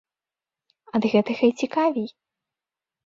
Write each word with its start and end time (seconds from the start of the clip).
Ад 0.99 1.03
гэтага 1.13 1.43
і 1.53 1.55
цікавей! 1.63 2.09